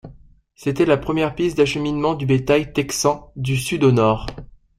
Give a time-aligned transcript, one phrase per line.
[0.55, 4.25] C'était la première piste d'acheminement du bétail texan, du sud au nord.